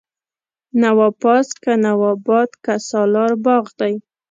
[0.81, 3.93] نواپاس، که نواباد که سالار باغ دی